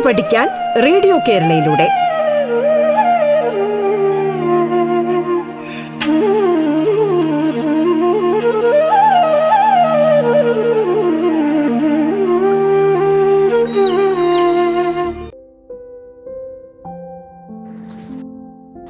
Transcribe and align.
പാട്ട് 0.00 0.20
പഠിക്കാൻ 0.20 0.48
റേഡിയോ 0.82 1.18
കേരളയിലൂടെ. 1.28 1.88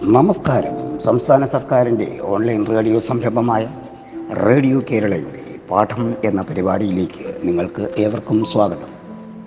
നമസ്കാരം. 0.02 1.00
സംസ്ഥാന 1.00 1.44
സർക്കാരിന്റെ 1.46 2.18
ഓൺലൈൻ 2.22 2.66
റേഡിയോ 2.66 2.98
സംരംഭമായ 2.98 3.68
റേഡിയോ 4.46 4.82
കേരളയുടെ 4.90 5.68
പാഠം 5.70 6.14
എന്ന 6.24 6.42
പരിപാടിയിലേക്ക് 6.42 7.36
നിങ്ങൾക്ക് 7.42 7.88
ഏവർക്കും 7.98 8.44
സ്വാഗതം. 8.44 8.89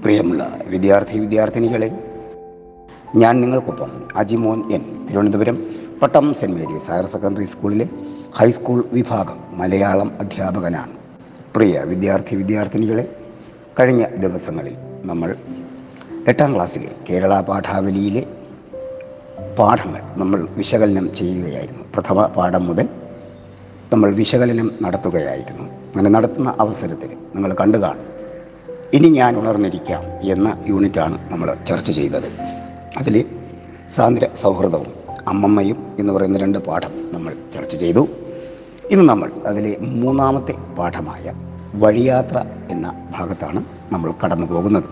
പ്രിയമുള്ള 0.04 0.60
വിദ്യാർത്ഥി 0.68 1.20
വിദ്യാർത്ഥിനികളെ 1.20 1.88
ഞാൻ 3.16 3.42
നിങ്ങൾക്കൊപ്പം 3.42 3.92
Ajimon 4.16 4.74
N 4.74 5.08
Thiruvananthapuram 5.08 5.58
Pattom 6.02 6.34
saint 6.34 6.56
Mary's 6.56 6.92
higher 6.92 7.06
secondary 7.06 7.46
സ്കൂളിലെ 7.46 7.90
ഹൈസ്കൂൾ 8.36 8.86
വിഭാഗം 8.94 9.38
മലയാളം 9.52 10.12
അധ്യാപകനാണ്. 10.22 10.92
പ്രിയ 11.56 11.82
വിദ്യാർത്ഥി 11.82 12.36
വിദ്യാർത്ഥിനികളെ 12.36 13.16
കഴിഞ്ഞ 13.80 14.04
ദിവസങ്ങളിൽ 14.18 14.76
നമ്മൾ 15.04 15.36
എട്ടാം 16.28 16.56
ക്ലാസ്സിലെ 16.56 16.92
കേരള 17.10 17.42
പാഠാവലിയിലെ 17.42 18.28
പാഠങ്ങൾ 19.60 20.02
നമ്മൾ 20.18 20.48
വിശകലനം 20.58 21.16
ചെയ്യുകയായിരുന്നു. 21.16 21.84
പ്രഥമ 21.96 22.26
പാഠം 22.26 22.68
മുതൽ 22.68 22.88
നമ്മൾ 23.94 24.10
വിശകലനം 24.12 24.72
നടത്തുകയായിരുന്നു. 24.82 25.64
അങ്ങനെ 25.64 26.10
നടത്തുന്ന 26.10 26.56
അവസരത്തിൽ 26.60 27.10
നിങ്ങൾ 27.36 27.54
കണ്ടു 27.62 27.78
കാണും 27.78 28.13
ഇനി 28.94 29.10
ഞാൻ 29.10 29.38
ഉണർന്നിരിക്കാം 29.38 30.04
എന്ന 30.24 30.58
യൂണിറ്റാണ് 30.68 31.18
നമ്മൾ 31.32 31.58
ചർച്ച 31.68 31.92
ചെയ്തത്. 31.92 32.28
അതിൽ 32.98 33.26
സാന്ദ്ര 33.96 34.28
സൗഹൃദവും 34.42 34.92
അമ്മമ്മയും 35.28 35.96
എന്ന് 36.00 36.14
പറയുന്ന 36.14 36.38
രണ്ട് 36.38 36.58
പാഠം 36.58 36.92
നമ്മൾ 37.14 37.36
ചർച്ച 37.54 37.76
ചെയ്തു. 37.76 38.08
ഇന്ന് 38.92 39.10
നമ്മൾ 39.10 39.32
അതിലെ 39.48 39.78
മൂന്നാമത്തെ 39.82 40.56
പാഠമായ 40.78 41.34
വഴിയാത്ര 41.76 42.38
എന്ന 42.72 43.08
ഭാഗത്താണ് 43.18 43.64
നമ്മൾ 43.92 44.14
കടന്നു 44.26 44.46
പോകുന്നത്. 44.46 44.84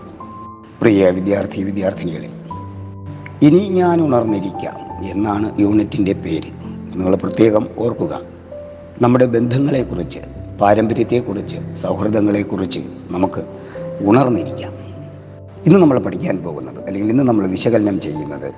പ്രിയ 0.81 1.09
വിദ്യാർത്ഥി 1.09 1.61
വിദ്യാർത്ഥിനികളെ 1.61 2.29
ഇനി 3.41 3.69
ഞാൻ 3.69 4.01
ഉണർന്നിരിക്കാം 4.01 4.77
എന്നാണ് 5.03 5.59
യൂണിറ്റിന്റെ 5.59 6.13
പേര്. 6.13 6.51
നിങ്ങൾ 6.95 7.15
പ്രത്യേകം 7.15 7.67
ഓർക്കുക 7.77 8.21
നമ്മുടെ 9.01 9.25
ബന്ധങ്ങളെക്കുറിച്ച് 9.25 10.19
പാരമ്പര്യത്തെക്കുറിച്ച് 10.61 11.75
സൗഹൃദങ്ങളെക്കുറിച്ച് 11.75 12.79
നമുക്ക് 13.09 13.60
ഉണർന്നിരിക്കാം. 14.05 14.71
ഇന്ന് 15.65 15.79
നമ്മൾ 15.79 15.99
പഠിക്കാൻ 15.99 16.37
പോകുന്നത് 16.37 16.83
അല്ലെങ്കിൽ 16.85 17.09
ഇന്ന് 17.09 17.23
നമ്മൾ 17.23 17.45
വിശകലനം 17.47 18.01
ചെയ്യുന്നത് 18.01 18.51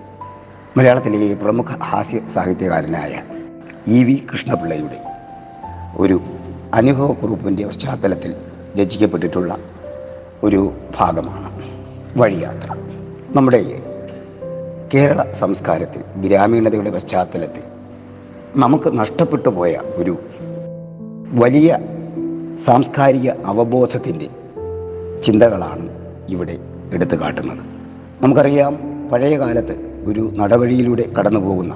മലയാളത്തിലെ 0.78 1.34
പ്രമുഖ 1.34 1.66
ഹാസ്യ 1.66 2.22
സാഹിത്യകാരനായ 2.34 3.24
ഇ 3.88 4.04
വി 4.04 4.24
കൃഷ്ണപിള്ളയുടെ 4.32 5.00
ഒരു 5.98 6.22
അനുഭവക്കുറിപ്പിന്റെ 6.74 7.66
പശ്ചാത്തലത്തിൽ 7.66 8.36
രചിക്കപ്പെട്ടിട്ടുള്ള 8.82 9.58
ഒരു 10.44 10.72
ഭാഗമാണ് 10.98 11.50
വഴിയാത്ര. 12.18 12.72
നമ്മുടെ 13.36 13.82
കേരള 14.94 15.32
സംസ്കാരത്തിൽ 15.32 16.28
ഗ്രാമീണതയുടെ 16.28 16.90
പശ്ചാത്തലത്തിൽ 16.90 17.62
നമുക്ക് 18.56 19.00
നഷ്ടപ്പെട്ടു 19.00 19.50
പോയ 19.50 19.78
ഒരു 19.96 20.18
വലിയ 21.32 21.80
സാംസ്കാരിക 22.66 23.30
അവബോധത്തിന്റെ 23.46 24.30
ചിന്തകളാണ് 25.24 25.90
ഇവിടെ 26.30 26.58
എടുത്തു 26.94 27.16
കാട്ടുന്നത്. 27.16 27.64
നമുക്കറിയാം 28.22 28.74
പഴയ 29.12 29.40
കാലത്ത് 29.40 30.04
ഒരു 30.06 30.32
നടവഴിയിലൂടെ 30.36 31.06
കടന്നു 31.20 31.40
പോകുന്ന 31.40 31.74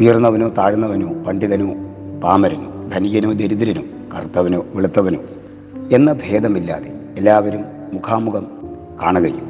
ഉയർന്നവനോ 0.00 0.48
താഴ്ന്നവനോ 0.58 1.08
പണ്ഡിതനോ 1.26 1.68
പാമരനോ 2.24 2.90
ധനികനോ 2.94 3.32
ദരിദ്രനോ 3.32 3.82
കറുത്തവനോ 4.14 4.66
വെളുത്തവനോ 4.74 5.20
എന്ന 5.92 6.12
ഭേദമില്ലാതെ 6.12 6.90
എല്ലാവരും 7.16 7.64
മുഖാമുഖം 7.92 8.46
കാണുകയും 9.02 9.46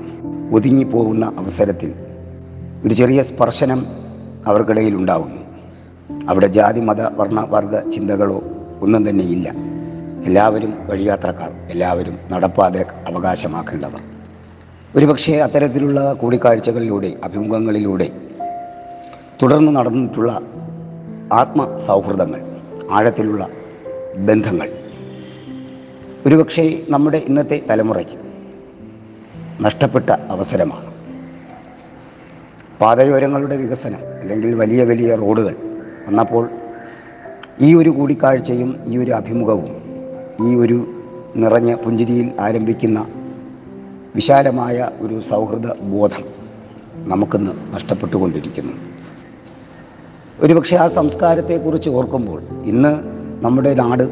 ഒതുങ്ങിപ്പോകുന്ന 0.53 1.33
അവസരത്തിൽ 1.39 1.93
ഒരു 2.85 2.95
ചെറിയ 2.95 3.23
സ്പർശനം 3.23 3.87
അവർക്കിടയിൽ 4.47 4.95
ഉണ്ടാവുന്നു. 4.97 5.41
അവിടെ 6.29 6.47
ജാതി 6.47 6.81
മത 6.81 7.01
വർണ 7.01 7.47
വർഗ 7.51 7.91
ചിന്തകളോ 7.91 8.43
ഒന്നും 8.81 9.09
തന്നെ 9.09 9.25
ഇല്ല 9.25 9.49
എല്ലാവരും 10.27 10.87
വഴിയാത്രക്കാർ 10.87 11.53
എല്ലാവരും 11.71 12.19
നടപ്പാതെ 12.31 12.87
അവകാശമാക്കേണ്ടവർ 13.07 14.01
ഒരുപക്ഷെ 14.97 15.37
അത്തരത്തിലുള്ള 15.37 16.13
കൂടിക്കാഴ്ചകളിലൂടെ 16.13 17.15
അഭിമുഖങ്ങളിലൂടെ 17.25 18.11
തുടർന്ന് 19.43 19.77
നടന്നിട്ടുള്ള 19.77 20.41
ആത്മ 21.33 21.77
സൗഹൃദങ്ങൾ 21.77 22.41
ആഴത്തിലുള്ള 22.91 23.49
ബന്ധങ്ങൾ 24.17 24.69
ഒരുപക്ഷെ 26.27 26.87
നമ്മുടെ 26.89 27.17
ഇന്നത്തെ 27.17 27.67
തലമുറയ്ക്ക് 27.71 28.19
നഷ്ടപ്പെട്ട 29.61 30.11
അവസരമാണ്. 30.11 30.93
പാതയോരങ്ങളുടെ 32.81 33.57
വികസനം 33.57 34.01
അല്ലെങ്കിൽ 34.21 34.55
വലിയ 34.55 34.85
വലിയ 34.85 35.15
റോഡുകൾ 35.15 35.57
വന്നപ്പോൾ 36.07 36.51
ഈ 37.61 37.75
ഒരു 37.75 37.91
കൂടിക്കാഴ്ചയും 37.91 38.85
ഈ 38.87 38.99
ഒരു 38.99 39.11
അഭിമുഖവും 39.11 39.78
ഈ 40.41 40.55
ഒരു 40.55 40.87
നിറഞ്ഞ 41.37 41.75
പുഞ്ചിരിയിൽ 41.75 42.33
ആരംഭിക്കുന്ന 42.41 43.07
വിശാലമായ 44.15 44.91
ഒരു 45.01 45.21
സൗഹൃദ 45.21 45.67
ബോധം 45.81 46.25
നമുക്കിന്ന് 46.95 47.75
നഷ്ടപ്പെട്ടുകൊണ്ടിരിക്കുന്നു. 47.75 48.73
ഒരുപക്ഷെ 50.41 50.77
ആ 50.77 50.89
സംസ്കാരത്തെക്കുറിച്ച് 50.89 51.91
ഓർക്കുമ്പോൾ 51.91 52.43
ഇന്ന് 52.65 52.93
നമ്മുടെ 53.45 53.75
നാട് 53.75 54.05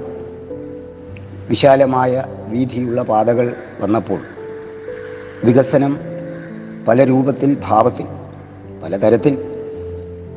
വിശാലമായ 1.48 2.24
വീതിയുള്ള 2.48 3.02
പാതകൾ 3.02 3.56
വന്നപ്പോൾ 3.80 4.20
വികസനം 5.44 5.98
പല 6.88 7.04
രൂപത്തിൽ 7.04 7.56
ഭാവത്തിൽ 7.64 8.06
പലതരത്തിൽ 8.82 9.38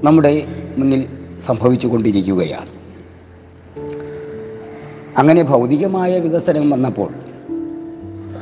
നമ്മുടെ 0.03 0.47
മുന്നിൽ 0.77 1.07
സംഭവിച്ചു 1.39 1.87
കൊണ്ടിരിക്കുകയാണ് 1.87 2.78
അങ്ങനെ 5.19 5.43
ഭൗതികമായ 5.43 6.19
വികസനം 6.19 6.69
വന്നപ്പോൾ 6.69 7.09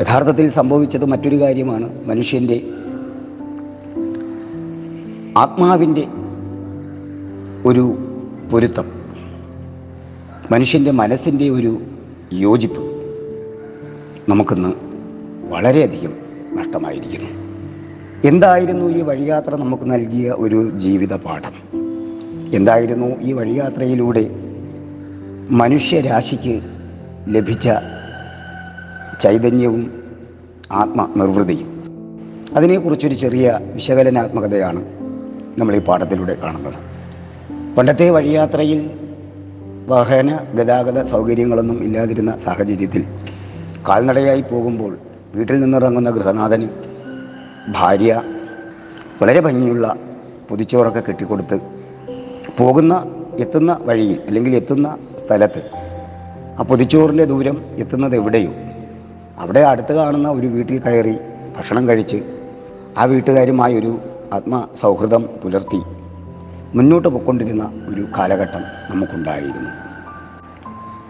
യഥാർത്ഥത്തിൽ 0.02 0.50
സംഭവിച്ചത് 0.50 1.06
മറ്റൊരു 1.06 1.40
കാര്യമാണ് 1.40 2.08
മനുഷ്യന്റെ 2.08 2.58
ആത്മാവിന്റെ 5.38 6.08
ഒരു 7.66 7.98
പൊരുത്തം 8.52 8.88
മനുഷ്യന്റെ 10.52 10.92
മനസ്സിന്റെ 10.92 11.50
ഒരു 11.50 11.82
യോജിപ്പ് 12.34 12.84
നമുക്കിന്ന് 14.30 14.70
വളരെയധികം 15.50 16.14
നഷ്ടമായിരിക്കുന്നു. 16.54 17.30
എന്തായിരുന്നു 18.26 18.86
ഈ 18.90 19.02
വഴിയാത്ര 19.02 19.56
നമുക്ക് 19.56 19.84
നൽകിയ 19.84 20.32
ഒരു 20.32 20.72
ജീവിത 20.78 21.14
പാഠം 21.16 21.56
എന്തായിരുന്നു 22.54 23.22
ഈ 23.22 23.34
വഴിയാത്രയിലൂടെ 23.34 24.47
മനുഷ്യരാശിക്ക് 25.52 26.62
ലഭിച്ച 27.28 27.70
ചൈതന്യവും 29.20 29.92
ആത്മനിർവൃതിയും. 30.72 31.68
അതിനെക്കുറിച്ചൊരു 32.56 33.14
ചെറിയ 33.14 33.60
വിശകലനാത്മകതയാണ് 33.74 34.86
നമ്മൾ 35.60 35.76
ഈ 35.76 35.80
പാഠത്തിലൂടെ 35.80 36.36
കാണുന്നത്. 36.36 36.74
പണ്ടത്തെ 37.78 38.10
വഴിയാത്രയിൽ 38.10 38.92
വാഹന 39.88 40.40
ഗതാഗത 40.56 41.04
സൗകര്യങ്ങളൊന്നും 41.04 41.84
ഇല്ലാതിരുന്ന 41.84 42.38
സാഹചര്യത്തിൽ 42.38 43.06
കാൽനടയായി 43.90 44.42
പോകുമ്പോൾ 44.42 44.98
വീട്ടിൽ 45.36 45.62
നിന്നിറങ്ങുന്ന 45.62 46.10
ഗൃഹനാഥന് 46.10 46.70
ഭാര്യ 47.70 48.22
വളരെ 49.22 49.40
ഭംഗിയുള്ള 49.40 49.96
പൊതിച്ചോറൊക്കെ 50.50 51.00
കെട്ടിക്കൊടുത്ത് 51.00 51.60
പോകുന്ന 52.58 53.06
എത്തുന്ന 53.40 53.80
വഴിയിൽ 53.84 54.22
അല്ലെങ്കിൽ 54.28 54.56
എത്തുന്ന 54.56 54.98
സ്ഥലത്ത് 55.28 55.62
ആ 56.60 56.64
പൊതിച്ചോറിന്റെ 56.64 57.26
ദൂരം 57.26 57.66
എത്തുന്നത് 57.78 58.16
എവിടെയോ. 58.16 58.52
അവിടെ 59.38 59.60
അടുത്ത് 59.60 59.94
കാണുന്ന 59.94 60.30
ഒരു 60.30 60.48
വീട്ടിൽ 60.48 60.80
കയറി 60.80 61.18
ഭക്ഷണം 61.58 61.88
കഴിച്ച് 61.88 62.24
ആ 62.98 63.04
വീട്ടുകാരുമായി 63.04 63.76
ഒരു 63.76 64.00
ആത്മസൗഹൃദം 64.34 65.30
പുലർത്തി 65.44 65.82
മുന്നോട്ട് 66.76 67.08
പൊക്കൊണ്ടിരുന്ന 67.08 67.72
ഒരു 67.90 68.08
കാലഘട്ടം 68.18 68.64
നമുക്കുണ്ടായിരുന്നു. 68.90 69.70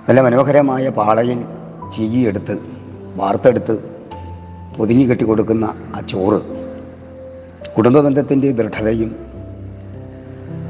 നല്ല 0.10 0.22
മനോഹരമായ 0.22 0.90
പാളയിൽ 0.90 1.46
ചീകിയെടുത്ത് 1.96 2.58
വാർത്തെടുത്ത് 3.16 3.76
പൊതിഞ്ഞു 4.78 5.10
കെട്ടിക്കൊടുക്കുന്ന 5.10 5.66
ആ 5.96 6.02
ചോറ് 6.02 6.42
കുടുംബബന്ധത്തിന്റെ 7.78 8.52
ദൃഢതയും 8.52 9.16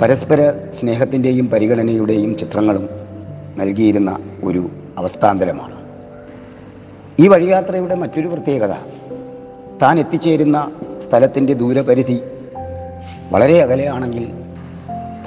പരസ്പര 0.01 0.53
സ്നേഹത്തിന്റെയും 0.79 1.49
പരിഗണനയുടെയും 1.49 2.37
ചിത്രങ്ങളും 2.37 2.89
നൽകിയിരുന്ന 3.57 4.19
ഒരു 4.43 4.69
അവസ്ഥാന്തരമാണ്. 4.97 5.77
ഈ 7.19 7.27
വഴിയാത്രയുടെ 7.27 7.95
മറ്റൊരു 7.95 8.27
പ്രത്യേകത 8.27 8.73
താൻ 9.81 9.99
എത്തിച്ചേരുന്ന 9.99 10.71
സ്ഥലത്തിന്റെ 11.09 11.53
ദൂരപരിധി 11.53 12.21
വളരെ 13.31 13.61
അകലെയാണെങ്കിൽ 13.61 14.31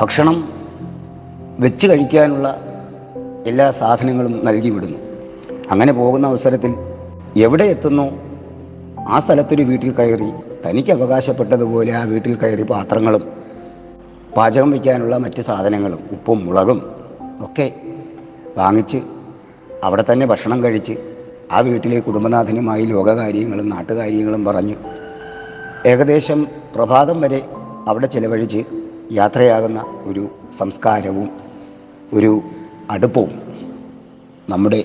ഭക്ഷണം 0.01 0.49
വെച്ച് 1.59 1.87
കഴിക്കാനുള്ള 1.87 2.61
എല്ലാ 3.47 3.71
സാധനങ്ങളും 3.71 4.45
നൽകി 4.45 4.71
വിടുന്നു 4.71 4.99
അങ്ങനെ 5.71 5.93
പോകുന്ന 5.93 6.27
അവസരത്തിൽ 6.27 6.75
എവിടെ 7.37 7.65
എത്തുന്നു? 7.65 8.31
ആ 9.09 9.21
സ്ഥലത്തൊരു 9.21 9.63
വീട്ടിൽ 9.63 9.91
കയറി 9.91 10.33
തനിക്ക് 10.67 10.91
അവകാശപ്പെട്ടതുപോലെ 10.91 11.93
ആ 11.93 12.03
വീട്ടിൽ 12.03 12.35
കയറി 12.35 12.63
പാത്രങ്ങളും 12.63 13.33
പാചകം 14.37 14.71
വയ്ക്കാനുള്ള 14.71 15.17
മറ്റ് 15.17 15.43
സാധനങ്ങളും 15.43 15.99
ഉപ്പും 16.13 16.47
മുളകും 16.47 16.91
ഒക്കെ 17.41 17.73
വാങ്ങിച്ച് 18.57 19.03
അവിടെ 19.85 20.05
തന്നെ 20.13 20.27
ഭക്ഷണം 20.27 20.63
കഴിച്ച് 20.65 20.95
ആ 21.51 21.61
വീട്ടിലെ 21.61 22.01
കുടുംബനാഥനുമായി 22.01 22.87
ലോകകാര്യങ്ങളും 22.87 23.69
നാട്ടുകാര്യങ്ങളും 23.69 24.45
പറഞ്ഞ് 24.45 24.77
ഏകദേശം 25.87 26.47
പ്രഭാതം 26.75 27.21
വരെ 27.21 27.43
അവിടെ 27.89 28.07
ചിലവഴിച്ച് 28.07 28.65
യാത്രയാകുന്ന 29.13 29.85
ഒരു 30.07 30.29
സംസ്കാരവും 30.59 31.31
ഒരു 32.13 32.43
അടുപ്പവും 32.91 33.31
നമ്മുടെ 34.49 34.85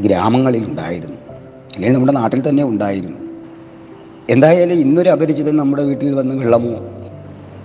ഗ്രാമങ്ങളിൽ 0.00 0.64
ഉണ്ടായിരുന്നു 0.64 1.18
അല്ലെങ്കിൽ 1.74 1.92
നമ്മുടെ 1.92 2.12
നാട്ടിൽ 2.12 2.48
തന്നെ 2.48 2.64
ഉണ്ടായിരുന്നു. 2.64 3.18
എന്തായാലും 4.30 4.78
ഇന്നൊരു 4.78 5.08
അപരിചിതൻ 5.08 5.56
നമ്മുടെ 5.56 5.82
വീട്ടിൽ 5.82 6.14
വന്ന് 6.14 6.34
വെള്ളമോ 6.34 6.72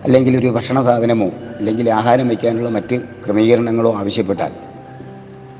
അല്ലെങ്കിൽ 0.03 0.37
ഒരു 0.37 0.47
ഭക്ഷണ 0.47 0.81
സാധനമോ 0.81 1.31
അല്ലെങ്കിൽ 1.57 1.91
ആഹാരം 1.91 2.27
വയ്ക്കാനുള്ള 2.27 2.69
മറ്റ് 2.69 3.01
ക്രമീകരണങ്ങളോ 3.25 3.95
ആവശ്യപ്പെട്ടാൽ 3.95 4.66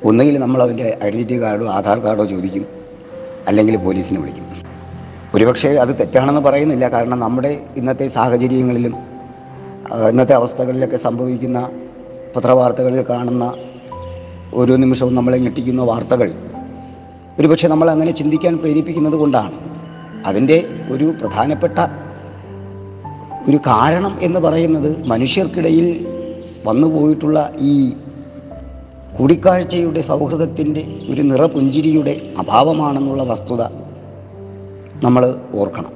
ഒന്നുകിൽ 0.03 0.39
നമ്മൾ 0.39 0.61
അവന്റെ 0.61 0.97
ഐഡന്റിറ്റി 1.03 1.41
കാർഡോ 1.41 1.67
ആധാർ 1.67 1.99
കാർഡോ 1.99 2.25
ചോദിക്കും 2.25 2.65
അല്ലെങ്കിൽ 3.47 3.75
പോലീസിനെ 3.77 4.19
വിളിക്കും. 4.19 4.45
ഒരുപക്ഷെ 5.33 5.69
അത് 5.69 5.99
തെറ്റാണെന്ന് 5.99 6.41
പറയുന്നില്ല. 6.41 6.87
കാരണം 6.87 7.19
നമ്മുടെ 7.19 7.65
ഇന്നത്തെ 7.77 8.07
സാഹചര്യങ്ങളിലും 8.07 8.95
ഇന്നത്തെ 10.09 10.33
അവസ്ഥകളിലൊക്കെ 10.33 10.97
സംഭവിക്കുന്ന 10.97 11.69
പത്രവാർത്തകളിൽ 12.35 13.05
കാണുന്ന 13.09 13.53
ഓരോ 14.53 14.75
നിമിഷവും 14.75 15.15
നമ്മളെ 15.15 15.37
ഞെട്ടിക്കുന്ന 15.37 15.81
വാർത്തകൾ 15.81 16.33
ഒരുപക്ഷെ 17.39 17.67
നമ്മൾ 17.67 17.89
അങ്ങനെ 17.89 18.11
ചിന്തിക്കാൻ 18.11 18.57
പ്രേരിപ്പിക്കുന്നത് 18.57 19.13
കൊണ്ടാണ്. 19.13 19.51
അതിന്റെ 20.25 20.69
ഒരു 20.91 21.13
പ്രധാനപ്പെട്ട 21.21 21.79
ഒരു 23.49 23.57
കാരണം 23.57 24.17
എന്ന് 24.21 24.39
പറയുന്നത് 24.39 25.05
മനുഷ്യർക്കിടയിൽ 25.05 26.07
വന്നുപോയിട്ടുള്ള 26.65 27.53
ഈ 27.59 27.93
കൂടിക്കാഴ്ചയുടെ 29.19 30.01
സൗഹൃദത്തിന്റെ 30.01 30.87
ഒരു 31.09 31.21
നിറപുഞ്ചിരിയുടെ 31.21 32.33
അഭാവമാണെന്നുള്ള 32.37 33.23
വസ്തുത 33.23 33.61
നമ്മൾ 35.03 35.35
ഓർക്കണം. 35.53 35.91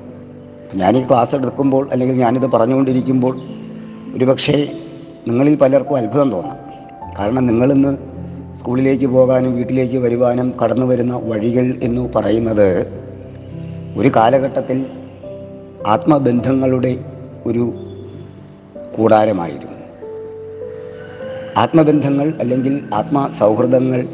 ഞാൻ 0.76 0.98
ഈ 0.98 1.08
ക്ലാസ് 1.08 1.36
എടുക്കുമ്പോൾ 1.36 1.90
അല്ലെങ്കിൽ 1.92 2.16
ഞാനിത് 2.16 2.48
പറഞ്ഞുകൊണ്ടിരിക്കുമ്പോൾ 2.52 3.40
ഒരുപക്ഷേ 4.16 4.72
നിങ്ങളിൽ 5.28 5.56
പലർക്കും 5.56 5.98
അത്ഭുതം 5.98 6.32
തോന്നാം. 6.32 6.58
കാരണം 7.20 7.46
നിങ്ങളിന്ന് 7.46 7.98
സ്കൂളിലേക്ക് 8.56 9.06
പോകാനും 9.06 9.56
വീട്ടിലേക്ക് 9.56 9.98
വരുവാനും 9.98 10.54
കടന്നു 10.64 10.86
വരുന്ന 10.86 11.16
വഴികൾ 11.16 11.74
എന്ന് 11.84 12.10
പറയുന്നത് 12.16 12.70
ഒരു 13.98 14.12
കാലഘട്ടത്തിൽ 14.16 14.86
ആത്മബന്ധങ്ങളുടെ 15.88 17.06
ഒരു 17.46 17.74
കൂടാരമായിരുന്നു. 18.98 19.71
ആത്മബന്ധങ്ങൾ 21.57 22.33
അല്ലെങ്കിൽ 22.39 22.83
ആത്മസൗഹൃദങ്ങൾ 22.94 24.07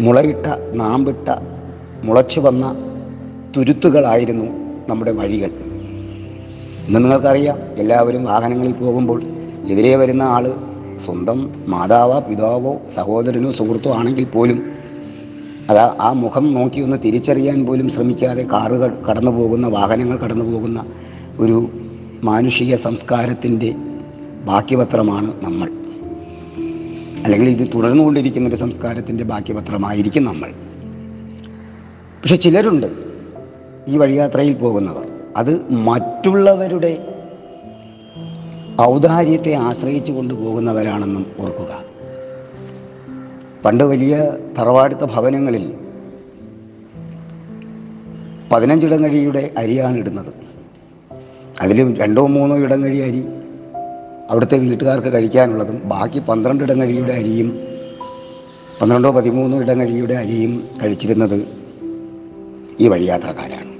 മുളയിട്ട 0.00 0.46
നാമ്പിട്ട 0.72 1.28
മുളച്ചു 2.04 2.40
വന്ന 2.40 2.76
തുരുത്തുകളായിരുന്നു 3.56 4.44
നമ്മുടെ 4.88 5.10
വഴികൾ. 5.10 5.50
ഇന്ന് 6.88 7.04
നിങ്ങൾക്കറിയാം 7.04 7.58
എല്ലാവരും 7.78 8.24
വാഹനങ്ങളിൽ 8.24 8.72
പോകുമ്പോൾ 8.72 9.22
എതിരെ 9.68 9.96
വരുന്ന 9.96 10.22
ആൾ 10.22 10.52
സ്വന്തം 11.04 11.64
മാതാവോ 11.66 12.20
പിതാവോ 12.20 12.80
സഹോദരനോ 12.94 13.50
സുഹൃത്തോ 13.50 13.90
ആണെങ്കിൽ 13.90 14.24
പോലും 14.24 14.78
അതാ 15.70 15.96
ആ 16.00 16.12
മുഖം 16.12 16.54
നോക്കി 16.54 16.80
ഒന്ന് 16.80 16.96
തിരിച്ചറിയാൻ 17.04 17.66
പോലും 17.66 17.88
ശ്രമിക്കാതെ 17.88 18.42
കാറുകൾ 18.42 18.96
കടന്നു 19.10 19.30
പോകുന്ന 19.30 19.66
വാഹനങ്ങൾ 19.66 20.16
കടന്നു 20.16 20.44
പോകുന്ന 20.44 20.84
ഒരു 21.38 21.70
മാനുഷിക 22.24 22.76
സംസ്കാരത്തിന്റെ 22.76 23.76
ബാക്കിപത്രമാണ് 24.44 25.44
നമ്മൾ. 25.44 25.68
അല്ലെങ്കിൽ 27.24 27.48
ഇത് 27.50 27.68
തുടർന്നുകൊണ്ടിരിക്കുന്ന 27.74 28.48
ഒരു 28.48 28.56
സംസ്കാരത്തിന്റെ 28.56 29.24
ബാക്കിപത്രമായിരിക്കും 29.24 30.24
നമ്മൾ. 30.24 30.50
പക്ഷെ 32.22 32.36
ചിലരുണ്ട് 32.36 32.86
ഈ 33.88 33.98
വഴിയാത്രയിൽ 33.98 34.54
പോകുന്നവർ. 34.54 35.08
അത് 35.36 35.72
മറ്റുള്ളവരുടെ 35.72 37.14
ഔദാര്യത്തെ 38.80 39.52
ആശ്രയിച്ചു 39.52 40.12
കൊണ്ടുപോകുന്നവരാണെന്നും 40.12 41.26
ഓർക്കുക. 41.40 41.82
പണ്ട് 43.64 43.84
വലിയ 43.84 44.32
തറവാടുത്ത 44.58 45.00
ഭവനങ്ങളിൽ 45.00 45.74
പതിനഞ്ചിടങ്ങഴിയുടെ 48.52 49.50
അരിയാണ് 49.58 49.96
ഇടുന്നത്. 49.98 50.32
അതിലും 51.60 51.96
രണ്ടോ 51.96 52.26
മൂന്നോ 52.26 52.56
ഇടങ്ങഴി 52.56 52.96
അരി 52.96 53.24
അവിടുത്തെ 54.30 54.58
വീട്ടുകാർക്ക് 54.58 55.08
കഴിക്കാനുള്ളതും 55.08 55.82
ബാക്കി 55.84 56.18
പന്ത്രണ്ട് 56.18 56.64
ഇടങ്ങഴിയുടെ 56.64 57.12
അരിയും 57.12 57.60
പന്ത്രണ്ടോ 58.82 59.10
പതിമൂന്നോ 59.10 59.60
ഇടങ്ങഴിയുടെ 59.60 60.14
അരിയും 60.14 60.68
കഴിച്ചിരുന്നത് 60.82 61.48
ഈ 62.80 62.88
വഴിയാത്രക്കാരാണ്. 62.88 63.70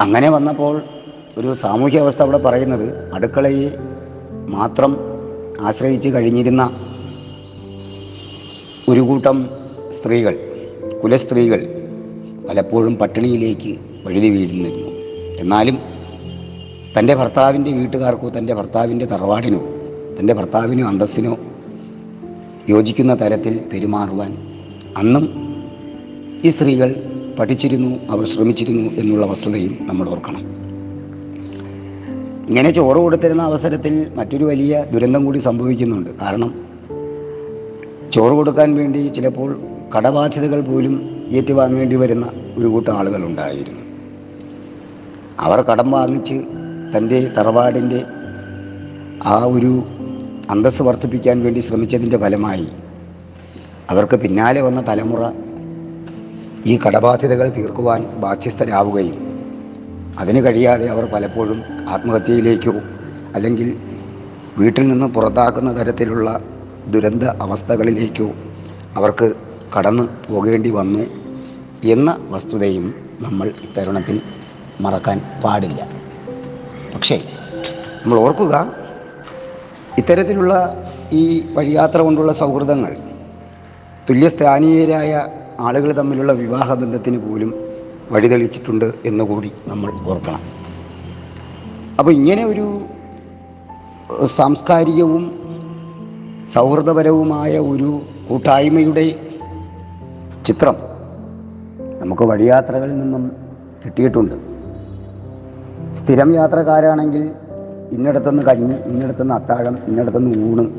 അങ്ങനെ 0.00 0.30
വന്നപ്പോൾ 0.30 0.82
ഒരു 1.38 1.54
സാമൂഹ്യ 1.54 1.98
അവസ്ഥ 1.98 2.22
അവിടെ 2.22 2.38
പറയുന്നത് 2.38 3.14
അടുക്കളയെ 3.14 3.68
മാത്രം 4.48 4.98
ആശ്രയിച്ച് 5.60 6.08
കഴിഞ്ഞിരുന്ന 6.08 6.62
ഒരു 8.88 9.00
കൂട്ടം 9.00 9.50
സ്ത്രീകൾ 9.98 10.34
കുലസ്ത്രീകൾ 11.02 11.60
പലപ്പോഴും 12.48 12.96
പട്ടിണിയിലേക്ക് 12.96 13.78
വഴുതി 14.04 14.28
വീഴുന്നിരുന്നു. 14.28 14.90
എന്നാലും 15.38 15.95
തന്റെ 16.98 17.14
ഭർത്താവിന്റെ 17.14 17.72
വീട്ടുകാർക്കോ 17.72 18.28
തന്റെ 18.28 18.54
ഭർത്താവിന്റെ 18.54 19.06
തറവാടിനോ 19.06 19.60
തന്റെ 20.20 20.34
ഭർത്താവിനോ 20.34 20.88
അന്തസ്സിനോ 20.88 21.36
യോജിക്കുന്ന 22.68 23.14
തരത്തിൽ 23.14 23.60
പെരുമാറുവാൻ 23.72 24.36
അന്നും 24.96 25.24
ഈ 26.44 26.50
സ്ത്രീകൾ 26.50 26.94
പഠിച്ചിരുന്നു 27.38 27.98
അവർ 28.10 28.24
ശ്രമിച്ചിരുന്നു 28.24 28.90
എന്നുള്ള 28.90 29.26
വസ്തുതയും 29.26 29.78
നമ്മൾ 29.80 30.08
ഓർക്കണം. 30.08 30.40
ഇങ്ങനെ 32.48 32.70
ചോറ് 32.70 32.96
കൊടുത്തിരുന്ന 32.96 33.42
അവസരത്തിൽ 33.42 34.12
മറ്റൊരു 34.16 34.44
വലിയ 34.44 34.84
ദുരന്തം 34.92 35.24
കൂടി 35.24 35.38
സംഭവിക്കുന്നുണ്ട്. 35.38 36.10
കാരണം 36.10 36.54
ചോറ് 38.12 38.32
കൊടുക്കാൻ 38.32 38.74
വേണ്ടി 38.74 39.08
ചിലപ്പോൾ 39.08 39.60
കടബാധ്യതകൾ 39.96 40.60
പോലും 40.60 41.26
ഏറ്റുവാങ്ങേണ്ടി 41.30 41.96
വരുന്ന 41.96 42.30
ഒരു 42.58 42.66
കൂട്ടം 42.66 42.98
ആളുകളുണ്ടായിരുന്നു 42.98 43.80
അവർ 45.40 45.60
കടം 45.60 45.90
വാങ്ങിച്ച് 45.90 46.65
തന്റെ 46.92 47.18
തറവാടിന്റെ 47.36 48.00
ആ 49.24 49.36
ഒരു 49.54 49.72
അന്തസ്സ് 50.50 50.82
വർദ്ധിപ്പിക്കാൻ 50.82 51.36
വേണ്ടി 51.44 51.60
ശ്രമിച്ചതിന്റെ 51.60 52.18
ഫലമായി 52.18 52.66
അവർക്ക് 53.90 54.16
പിന്നാലെ 54.16 54.60
വന്ന 54.60 54.80
തലമുറ 54.80 55.22
ഈ 56.66 56.74
കടബാധ്യതകൾ 56.84 57.48
തീർക്കുവാൻ 57.56 58.02
ബാധ്യസ്ഥരാവുകയും 58.20 59.16
അതിന് 60.18 60.40
കഴിയാതെ 60.46 60.86
അവർ 60.86 61.04
പലപ്പോഴും 61.04 61.58
ആത്മഹത്യയിലേക്കോ 61.88 62.74
അല്ലെങ്കിൽ 63.34 63.68
വീട്ടിൽ 64.58 64.84
നിന്ന് 64.88 65.06
പുറത്താക്കുന്ന 65.06 65.70
തരത്തിലുള്ള 65.78 66.28
ദുരന്ത 66.86 67.24
അവസ്ഥകളിലേക്കോ 67.44 68.28
അവർക്ക് 68.96 69.28
കടന്നു 69.76 70.04
പോകേണ്ടി 70.28 70.70
വന്നു 70.70 71.04
എന്ന 71.94 72.10
വസ്തുതയും 72.30 72.86
നമ്മൾ 73.20 73.46
ഇത്തരുണത്തിൽ 73.64 74.16
മറക്കാൻ 74.80 75.18
പാടില്ല. 75.44 75.80
പക്ഷേ 76.96 77.16
നമ്മൾ 78.02 78.18
ഓർക്കുക 78.18 78.74
ഇത്തരത്തിലുള്ള 79.98 80.52
ഈ 81.12 81.52
വഴിയാത്ര 81.54 81.98
കൊണ്ടുള്ള 82.00 82.32
സൗഹൃദങ്ങൾ 82.32 82.96
തുല്യസ്ഥാനീയരായ 84.10 85.28
ആളുകൾ 85.60 85.92
തമ്മിലുള്ള 85.92 86.32
വിവാഹ 86.32 86.54
വിവാഹബന്ധത്തിന് 86.56 87.18
പോലും 87.18 87.50
വഴിതെളിച്ചിട്ടുണ്ട് 88.10 88.94
എന്നുകൂടി 89.04 89.52
നമ്മൾ 89.66 89.90
ഓർക്കണം. 90.10 90.42
അപ്പോൾ 91.98 92.10
ഇങ്ങനെ 92.10 92.44
ഒരു 92.44 92.80
സാംസ്കാരികവും 94.26 95.24
സൗഹൃദപരവുമായ 96.54 97.58
ഒരു 97.58 98.00
കൂട്ടായ്മയുടെ 98.28 99.06
ചിത്രം 100.46 100.76
നമുക്ക് 102.00 102.22
വഴിയാത്രകളിൽ 102.22 102.98
നിന്നും 102.98 103.32
കിട്ടിയിട്ടുണ്ട്. 103.84 104.45
സ്ഥിരം 105.96 106.34
യാത്രക്കാരാണെങ്കിൽ 106.34 107.30
ഇന്നിടത്തുനിന്ന് 107.92 108.42
കഞ്ഞി 108.42 108.74
ഇന്നിടത്തുനിന്ന് 108.86 109.34
അത്താഴം 109.34 109.78
ഇന്നിടത്തുനിന്ന് 109.86 110.52
ഊണ്. 110.52 110.70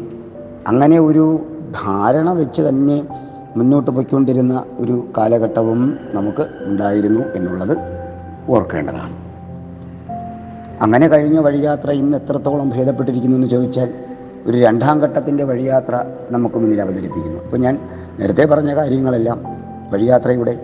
അങ്ങനെ 0.67 0.99
ഒരു 0.99 1.39
ധാരണ 1.85 2.33
വെച്ച് 2.33 2.61
തന്നെ 2.61 3.07
മുന്നോട്ട് 3.57 3.91
പോയിക്കൊണ്ടിരുന്ന 3.91 4.63
ഒരു 4.79 5.07
കാലഘട്ടവും 5.17 5.99
നമുക്ക് 6.13 6.47
ഉണ്ടായിരുന്നു 6.63 7.19
എന്നുള്ളത് 7.35 7.77
ഓർക്കേണ്ടതാണ്. 8.49 9.13
അങ്ങനെ 10.81 11.07
കഴിഞ്ഞ 11.07 11.39
വഴിയാത്ര 11.39 11.91
ഇന്ന് 11.91 12.17
എത്രത്തോളം 12.17 12.69
ഭേദപ്പെട്ടിരിക്കുന്നു 12.69 13.37
എന്ന് 13.37 13.47
ചോദിച്ചാൽ 13.47 13.93
ഒരു 14.45 14.57
രണ്ടാം 14.57 14.99
ഘട്ടത്തിന്റെ 14.99 15.43
വഴിയാത്ര 15.43 16.05
നമുക്ക് 16.31 16.55
മുന്നിൽ 16.55 16.81
അവതരിപ്പിക്കുന്നു. 16.81 17.43
അപ്പോൾ 17.43 17.57
ഞാൻ 17.57 17.79
നേരത്തെ 18.19 18.45
പറഞ്ഞ 18.45 18.75
കാര്യങ്ങളെല്ലാം 18.75 19.41
വഴിയാത്രയുടെ 19.93 20.59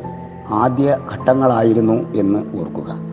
ആദ്യ 0.49 0.97
ഘട്ടങ്ങളായിരുന്നു 1.13 2.13
എന്ന് 2.15 2.57
ഓർക്കുക. 2.59 3.12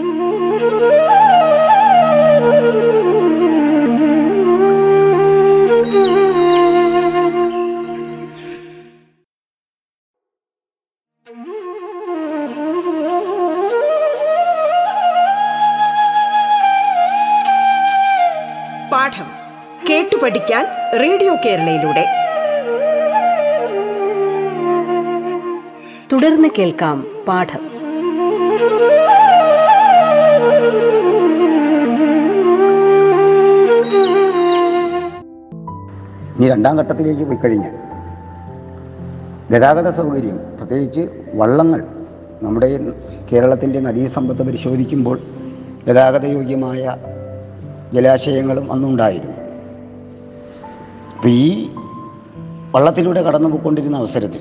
കേരളയിലൂടെ. 21.45 22.05
തുടർന്ന് 26.11 26.47
കേൾക്കാം 26.59 27.05
പാഠം. 27.27 27.71
ഇനി 36.37 36.49
രണ്ടാം 36.49 36.77
ഘട്ടത്തിലേക്ക് 36.79 37.23
പോയി 37.23 37.37
കഴിഞ്ഞാൽ 37.37 37.71
ഗതാഗത 39.51 39.89
സൗകര്യം 39.89 40.39
പ്രത്യേകിച്ച് 40.57 41.01
വള്ളങ്ങൾ 41.33 41.81
നമ്മുടെ 42.43 42.79
കേരളത്തിന്റെ 43.33 43.79
നദീസമ്പത്ത് 43.79 44.43
പരിശോധിക്കുമ്പോൾ 44.43 45.19
ഗതാഗതയോഗ്യമായ 45.87 46.97
ജലാശയങ്ങളും 47.93 48.71
അന്നുണ്ടായിരുന്നു. 48.71 49.30
അപ്പോൾ 51.21 51.33
ഈ 51.33 51.69
വള്ളത്തിലൂടെ 52.75 53.21
കടന്നു 53.21 53.49
പോയിക്കൊണ്ടിരുന്ന 53.49 53.97
അവസരത്തിൽ 53.97 54.39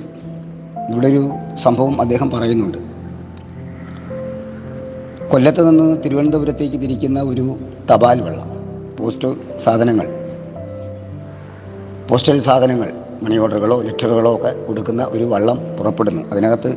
ഇവിടെ 0.92 1.06
ഒരു 1.06 1.30
സംഭവം 1.62 2.00
അദ്ദേഹം 2.00 2.30
പറയുന്നുണ്ട്. 2.30 2.78
കൊല്ലത്ത് 5.32 5.68
നിന്ന് 5.68 6.04
തിരുവനന്തപുരത്തേക്ക് 6.04 6.80
തിരിക്കുന്ന 6.80 7.20
ഒരു 7.22 7.44
തപാൽ 7.90 8.20
വള്ളം 8.20 8.49
പോസ്റ്റ് 8.99 9.28
സാധനങ്ങൾ 9.58 10.08
പോസ്റ്റൽ 12.10 12.40
സാധനങ്ങൾ 12.40 12.92
മണി 13.22 13.38
ഓർഡറുകളോ 13.38 13.82
ലെറ്ററുകളോ 13.82 14.37
ഒക്കെ 14.37 14.52
കൊടുക്കുന്ന 14.66 15.04
ഒരു 15.04 15.25
വള്ളം 15.25 15.60
പുറപ്പെടുന്നു. 15.78 16.22
അതിനകത്ത് 16.32 16.72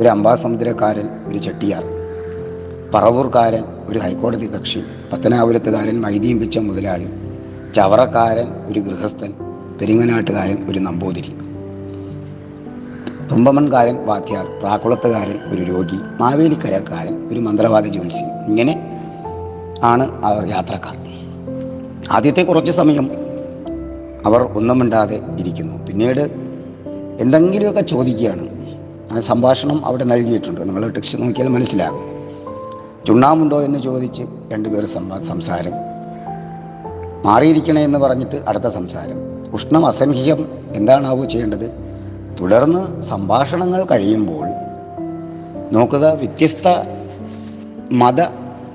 ഒരു 0.00 0.08
അംബാസമുദ്രക്കാരൻ 0.08 1.08
ഒരു 1.26 1.38
ചെട്ടിയാർ 1.38 1.84
പറവൂർക്കാരൻ 2.94 3.64
ഒരു 3.88 3.98
ഹൈക്കോടതി 3.98 4.46
കക്ഷി 4.46 4.82
പത്തനാപുരത്തുകാരൻ 5.12 6.00
മൈദീം 6.00 6.40
പിച്ച 6.40 6.58
മുതലാളി 6.58 7.23
ചവറക്കാരൻ 7.74 8.66
ഒരു 8.66 8.80
ഗൃഹസ്ഥൻ 8.80 9.34
പെരിങ്ങനാട്ടുകാരൻ 9.80 10.70
ഒരു 10.70 10.78
നമ്പൂതിരി. 10.78 11.34
തുമ്പമൺകാരൻ 13.30 14.06
വാദ്യാർ 14.06 14.46
പ്രാക്കുളത്തുകാരൻ 14.46 15.38
ഒരു 15.46 15.62
രോഗി 15.62 15.96
മാവേലിക്കരക്കാരൻ 16.20 17.28
ഒരു 17.32 17.40
മന്ത്രവാദ 17.40 17.86
ജ്യോത്സ്യം 17.86 18.46
ഇങ്ങനെ 18.46 19.00
ആണ് 19.84 20.24
അവർ 20.24 20.48
യാത്രക്കാർ. 20.48 20.96
ആദ്യത്തെ 22.10 22.42
കുറച്ച് 22.42 22.72
സമയം 22.72 23.10
അവർ 24.26 24.42
ഒന്നും 24.42 24.78
മിണ്ടാതെ 24.78 25.20
ഇരിക്കുന്നു. 25.38 25.86
പിന്നീട് 25.86 26.20
എന്തെങ്കിലുമൊക്കെ 27.20 27.80
ചോദിക്കുകയാണ്. 27.80 28.48
ആ 29.12 29.20
സംഭാഷണം 29.20 29.86
അവിടെ 29.86 30.04
നൽകിയിട്ടുണ്ട്. 30.04 30.60
നിങ്ങൾ 30.60 30.90
ടെക്സ്റ്റ് 30.90 31.22
നോക്കിയാൽ 31.22 31.48
മനസ്സിലാകും. 31.48 32.00
ചുണ്ണാമുണ്ടോ 33.06 33.62
എന്ന് 33.62 33.78
ചോദിച്ച് 33.78 34.22
രണ്ടുപേർ 34.52 34.84
സംസാരം 35.20 35.83
മാറിയിരിക്കണേ 37.24 37.84
എന്ന് 37.84 37.98
പറഞ്ഞിട്ട് 37.98 38.44
അടുത്ത 38.48 38.68
സംസാരം. 38.68 39.16
ഉഷ്ണം 39.52 39.86
അസംഹികം 39.86 40.48
എന്താണാവോ 40.76 41.24
ചെയ്യേണ്ടത്? 41.24 41.70
തുടർന്ന് 42.40 43.02
സംഭാഷണങ്ങൾ 43.02 43.84
കഴിയുമ്പോൾ 43.84 44.46
നോക്കുക 45.72 46.12
വ്യത്യസ്ത 46.12 46.68
മത 47.92 48.20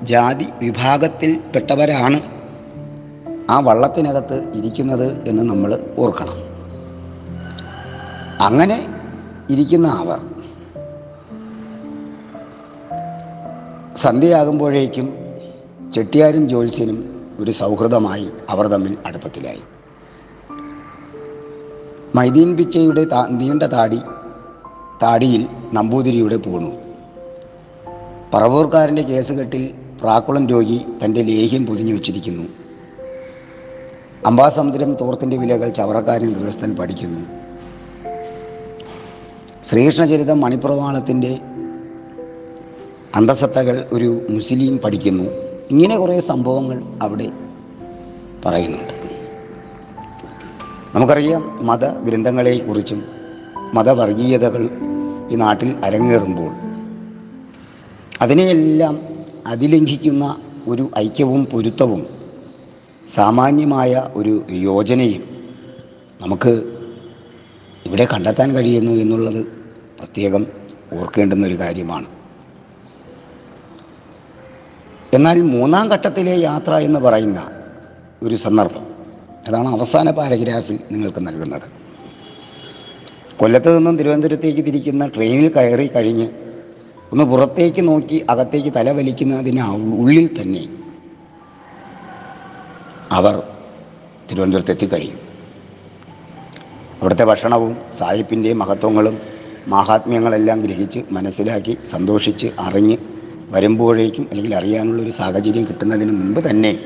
ജാതി 0.02 0.46
വിഭാഗത്തിൽപ്പെട്ടവരാണ് 0.62 2.20
ആ 3.50 3.60
വള്ളത്തിനകത്ത് 3.60 4.52
ഇരിക്കുന്നത് 4.54 5.28
എന്ന് 5.28 5.42
നമ്മൾ 5.42 5.84
ഓർക്കണം. 5.98 6.50
അങ്ങനെ 8.40 8.86
ഇരിക്കുന്ന 9.50 9.88
അവർ 9.88 10.20
സന്ധ്യയാകുമ്പോഴേക്കും 13.96 15.14
ചെട്ടിയാരും 15.94 16.48
ജ്യോത്സ്യനും 16.48 17.19
ഒരു 17.40 17.50
സൗഹൃദമായി 17.50 18.28
അവർ 18.50 18.66
തമ്മിൽ 18.66 18.96
അടുപ്പത്തിലായി. 19.06 19.60
മൈദീൻ 22.14 22.56
പിച്ചയുടെ 22.56 23.06
നീണ്ട 23.30 23.62
താടി 23.62 23.98
താടിയിൽ 25.02 25.46
നമ്പൂതിരിയുടെ 25.72 26.36
പൂണു. 26.36 26.72
പറവൂർക്കാരന്റെ 28.34 29.02
കേസുകെട്ടിൽ 29.02 29.74
പ്രാക്കുളം 30.00 30.46
രോഗി 30.46 30.80
തന്റെ 31.04 31.22
ലേഹ്യം 31.22 31.66
പൊതിഞ്ഞു 31.66 31.94
വെച്ചിരിക്കുന്നു. 31.94 32.48
അംബാസമുദ്രം 34.26 34.94
തോർത്തിന്റെ 34.94 35.36
വിലകൾ 35.36 35.68
ചവറക്കാരൻ 35.68 36.32
ഗൃഹസ്ഥൻ 36.32 36.76
പഠിക്കുന്നു. 36.76 37.20
ശ്രീകൃഷ്ണചരിതം 39.64 40.40
മണിപ്രവാളത്തിന്റെ 40.40 41.38
അന്തസത്തകൾ 43.14 43.86
ഒരു 43.92 44.26
മുസ്ലിം 44.30 44.78
പഠിക്കുന്നു. 44.78 45.49
ഇങ്ങനെ 45.70 45.96
കുറേ 45.96 46.20
സംഭവങ്ങൾ 46.20 46.82
അവിടെ 47.02 47.30
പറയുന്നുണ്ട്. 48.46 48.94
നമുക്കറിയാം 50.94 51.66
മതഗ്രന്ഥങ്ങളെക്കുറിച്ചും 51.66 53.04
മതവർഗീയതകൾ 53.74 54.68
ഈ 55.30 55.34
നാട്ടിൽ 55.34 55.76
അരങ്ങേറുമ്പോൾ 55.84 56.52
അതിനെയെല്ലാം 58.20 59.00
അതിലംഘിക്കുന്ന 59.46 60.36
ഒരു 60.66 60.90
ഐക്യവും 60.98 61.44
പൊരുത്തവും 61.44 62.06
സാമാന്യമായ 63.14 64.08
ഒരു 64.14 64.44
യോജനയും 64.50 65.22
നമുക്ക് 66.20 66.52
ഇവിടെ 67.86 68.08
കണ്ടെത്താൻ 68.14 68.54
കഴിയുന്നു 68.54 68.92
എന്നുള്ളത് 68.92 69.46
പ്രത്യേകം 69.98 70.46
ഓർക്കേണ്ടുന്ന 70.92 71.46
ഒരു 71.46 71.58
കാര്യമാണ്. 71.58 72.19
എന്നാൽ 75.14 75.40
മൂന്നാം 75.42 75.88
ഘട്ടത്തിലെ 75.88 76.34
യാത്ര 76.40 76.74
എന്ന് 76.74 77.00
പറയുന്ന 77.00 77.50
ഒരു 78.22 78.34
സന്ദർഭം 78.34 78.84
അതാണ് 79.48 79.68
അവസാന 79.68 80.10
പാരഗ്രാഫിൽ 80.10 80.78
നിങ്ങൾക്ക് 80.90 81.26
നൽകുന്നത്. 81.26 81.66
കൊല്ലത്ത് 83.38 83.76
നിന്നും 83.76 83.98
തിരുവനന്തപുരത്തേക്ക് 83.98 84.64
തിരിക്കുന്ന 84.64 85.06
ട്രെയിനിൽ 85.06 85.52
കയറി 85.56 85.86
കഴിഞ്ഞ് 85.86 86.28
ഒന്ന് 87.12 87.24
പുറത്തേക്ക് 87.24 87.88
നോക്കി 87.88 88.26
അകത്തേക്ക് 88.30 88.70
തല 88.76 88.90
വലിക്കുന്നതിന് 88.90 89.62
ഉള്ളിൽ 89.98 90.40
തന്നെ 90.40 90.68
അവർ 93.12 93.42
തിരുവനന്തപുരത്ത് 94.30 94.70
എത്തിക്കഴിയും 94.70 95.18
അവിടുത്തെ 97.00 97.24
ഭക്ഷണവും 97.24 97.76
സാഹിപ്പിന്റെയും 97.98 98.58
മഹത്വങ്ങളും 98.58 99.18
മാഹാത്മ്യങ്ങളെല്ലാം 99.68 100.62
ഗ്രഹിച്ച് 100.62 101.00
മനസ്സിലാക്കി 101.10 101.78
സന്തോഷിച്ച് 101.90 102.46
അറിഞ്ഞ് 102.58 102.96
വരുമ്പോഴേക്കും 103.50 104.26
അല്ലെങ്കിൽ 104.30 104.54
അറിയാനുള്ള 104.54 105.02
ഒരു 105.02 105.10
സാഹചര്യം 105.10 105.64
കിട്ടുന്നതിന് 105.64 106.12
മുൻപ് 106.12 106.40
തന്നെ 106.50 106.78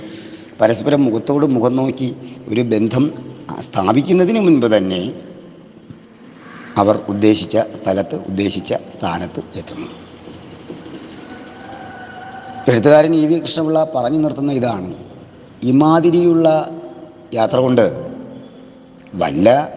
പരസ്പരം 0.60 1.04
മുഖത്തോട് 1.04 1.46
മുഖം 1.46 1.76
നോക്കി 1.76 2.14
ഒരു 2.48 2.60
ബന്ധം 2.60 3.12
സ്ഥാപിക്കുന്നതിന് 3.60 4.40
മുൻപ് 4.40 4.66
തന്നെ 4.66 5.12
അവർ 6.76 7.00
ഉദ്ദേശിച്ച 7.08 7.58
സ്ഥലത്ത് 7.58 8.14
ഉദ്ദേശിച്ച 8.14 8.72
സ്ഥാനത്ത് 8.72 9.58
എത്തുന്നു. 9.58 9.86
എഴുത്തുകാരൻ 12.68 13.14
ഇ 13.14 13.26
വി 13.26 13.38
കൃഷ്ണപിള്ള 13.38 13.92
പറഞ്ഞു 13.96 14.18
നിർത്തുന്ന 14.18 14.52
ഇതാണ്. 14.52 14.94
ഇമാതിരിയുള്ള 15.62 16.70
യാത്ര 17.34 17.56
കൊണ്ട് 17.56 18.14
വല്ല 19.14 19.68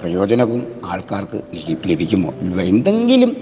പ്രയോജനവും 0.00 0.80
ആൾക്കാർക്ക് 0.84 1.42
ലഭി- 1.54 1.86
ലഭിക്കുമോ? 1.86 2.32
എന്തെങ്കിലും 2.60 3.36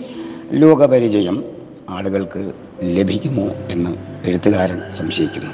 ലോകപരിചയം 0.50 1.44
ആളുകൾക്ക് 1.90 2.52
ലഭിക്കുമോ 2.82 3.42
എന്ന് 3.42 3.96
എഴുത്തുകാരൻ 4.24 4.82
സംശയിക്കുന്നു. 4.98 5.50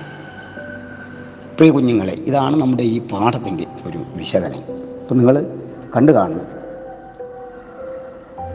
പ്രിയ 1.56 1.70
കുഞ്ഞുങ്ങളെ 1.70 2.12
ഇതാണ് 2.12 2.56
നമ്മുടെ 2.56 2.82
ഈ 2.82 3.08
പാഠത്തിന്റെ 3.08 3.66
ഒരു 3.86 3.98
വിശകലനം. 4.16 4.62
അപ്പം 5.02 5.18
നിങ്ങൾ 5.18 5.58
കണ്ടു 5.96 6.12
കാണുന്നു 6.12 6.44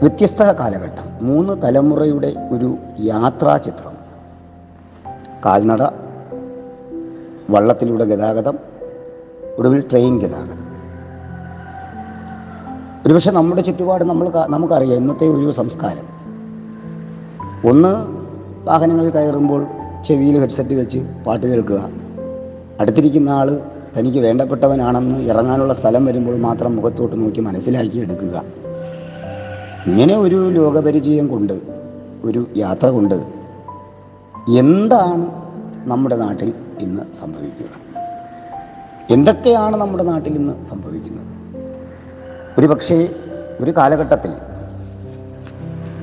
വ്യത്യസ്ത 0.02 0.42
കാലഘട്ടം 0.42 1.26
മൂന്ന് 1.26 1.62
തലമുറയുടെ 1.62 2.48
ഒരു 2.52 2.76
യാത്രാ 3.00 3.56
ചിത്രം. 3.56 3.96
കാൽനട 5.44 5.82
വള്ളത്തിലൂടെ 7.50 8.04
ഗതാഗതം 8.04 8.58
ഒടുവിൽ 9.58 9.80
ട്രെയിൻ 9.80 10.18
ഗതാഗതം. 10.18 10.66
ഒരുപക്ഷെ 13.06 13.30
നമ്മുടെ 13.30 13.62
ചുറ്റുപാട് 13.62 14.04
നമ്മൾ 14.04 14.28
നമുക്കറിയാം 14.46 14.96
ഇന്നത്തെ 14.96 15.26
ഒരു 15.26 15.50
സംസ്കാരം. 15.50 16.16
ഒന്ന് 17.68 18.15
വാഹനങ്ങളിൽ 18.66 19.10
കയറുമ്പോൾ 19.10 19.66
ചെവിയിൽ 20.06 20.38
ഹെഡ്സെറ്റ് 20.38 20.74
വെച്ച് 20.74 20.98
പാട്ട് 21.26 21.46
കേൾക്കുക. 21.46 21.90
അടുത്തിരിക്കുന്ന 22.80 23.30
ആൾ 23.30 23.60
തനിക്ക് 23.98 24.18
വേണ്ടപ്പെട്ടവനാണെന്ന് 24.18 25.18
ഇറങ്ങാനുള്ള 25.18 25.74
സ്ഥലം 25.74 26.04
വരുമ്പോൾ 26.04 26.36
മാത്രം 26.36 26.76
മുഖത്തോട്ട് 26.76 27.22
നോക്കി 27.22 27.40
മനസ്സിലാക്കി 27.40 27.98
എടുക്കുക. 27.98 28.42
ഇങ്ങനെ 29.86 30.16
ഒരു 30.16 30.50
ലോകപരിചയം 30.50 31.28
കൊണ്ട് 31.28 31.60
ഒരു 32.24 32.46
യാത്ര 32.56 32.88
കൊണ്ട് 32.88 33.14
എന്താണ് 34.50 35.26
നമ്മുടെ 35.84 36.16
നാട്ടിൽ 36.16 36.52
ഇന്ന് 36.80 37.16
സംഭവിക്കുക? 37.20 37.66
എന്തൊക്കെയാണ് 39.10 39.76
നമ്മുടെ 39.76 40.02
നാട്ടിൽ 40.02 40.34
ഇന്ന് 40.34 40.64
സംഭവിക്കുന്നത്? 40.64 41.32
ഒരു 42.58 42.66
പക്ഷേ 42.66 43.08
ഒരു 43.60 43.70
കാലഘട്ടത്തിൽ 43.70 44.30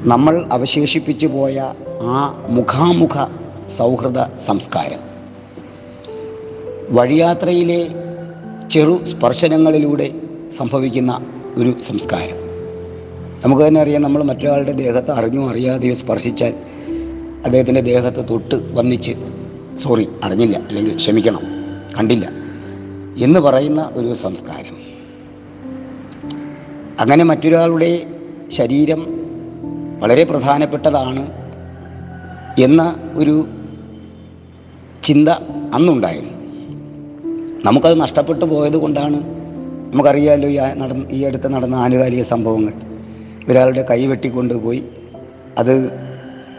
നമ്മൾ 0.05 0.45
അവശേഷിപ്പിച്ചു 0.51 1.27
പോയ 1.27 1.73
ആ 2.01 2.47
മുഖാമുഖ 2.49 3.27
സൗഹൃദ 3.77 4.19
സംസ്കാരം. 4.47 4.99
വഴിയാത്രയിലെ 6.89 7.87
ചെറു 8.71 9.05
സ്പർശനങ്ങളിലൂടെ 9.05 10.11
സംഭവിക്കുന്ന 10.57 11.21
ഒരു 11.57 11.75
സംസ്കാരം. 11.81 12.37
നമുക്ക് 13.45 13.67
തന്നെ 13.67 13.81
അറിയാം 13.81 14.01
നമ്മൾ 14.01 14.23
മറ്റൊരാളുടെ 14.23 14.71
ദേഹത്ത് 14.71 15.11
അറിഞ്ഞോ 15.11 15.49
അറിയാതെയോ 15.49 15.93
സ്പർശിച്ചാൽ 15.93 16.53
അദ്ദേഹത്തിന്റെ 17.45 17.81
ദേഹത്ത് 17.81 18.29
തൊട്ട് 18.29 18.55
വന്നിച്ച് 18.73 19.11
സോറി 19.77 20.09
അറിഞ്ഞില്ല 20.23 20.57
അല്ലെങ്കിൽ 20.57 20.95
ക്ഷമിക്കണം 20.95 21.41
കണ്ടില്ല 21.97 22.29
എന്ന് 23.17 23.39
പറയുന്ന 23.39 23.91
ഒരു 23.93 24.13
സംസ്കാരം. 24.13 24.77
അങ്ങനെ 26.99 27.23
മറ്റൊരാളുടെ 27.23 28.05
ശരീരം 28.47 29.22
വളരെ 30.03 30.23
പ്രധാനപ്പെട്ടതാണ് 30.23 31.31
എന്ന 32.61 32.95
ഒരു 33.13 33.45
ചിന്ത 35.03 35.29
അന്നുണ്ടായിരുന്നു. 35.73 36.33
നമുക്കത് 37.65 38.01
നഷ്ടപ്പെട്ടു 38.01 38.45
പോയത് 38.45 38.77
കൊണ്ടാണ്. 38.77 39.23
നമുക്കറിയാമല്ലോ 39.93 40.49
ഈ 40.49 40.57
നടന്ന 40.57 41.05
ഈ 41.11 41.23
അടുത്ത് 41.23 41.53
നടന്ന 41.53 41.75
ആനുകാലിക 41.75 42.23
സംഭവങ്ങൾ. 42.23 42.73
ഒരാളുടെ 43.49 43.85
കൈ 43.91 44.05
വെട്ടിക്കൊണ്ടുപോയി 44.05 44.83
അത് 45.57 45.93